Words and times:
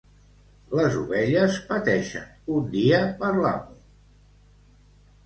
Les 0.77 0.95
ovelles 1.01 1.57
pateixen 1.67 2.55
un 2.55 2.65
dia 2.77 3.03
per 3.21 3.29
l'amo. 3.37 3.77